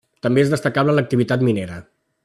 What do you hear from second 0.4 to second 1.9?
és destacable l'activitat minera.